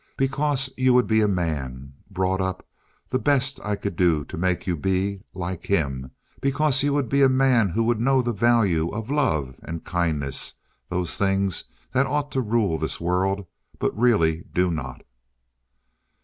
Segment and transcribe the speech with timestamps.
[0.17, 2.67] Because you would be a man brought up,
[3.09, 6.09] the best I could do to make you be like him
[6.41, 10.55] because you would be a man who would know the value of love and kindness
[10.89, 13.45] those things that ought to rule this world
[13.77, 15.03] but really do not."